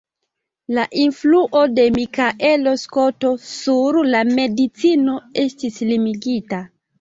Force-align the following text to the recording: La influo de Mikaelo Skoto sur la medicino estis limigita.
La 0.77 0.83
influo 1.01 1.59
de 1.79 1.85
Mikaelo 1.97 2.73
Skoto 2.85 3.35
sur 3.43 4.01
la 4.15 4.23
medicino 4.31 5.19
estis 5.45 5.79
limigita. 5.93 6.65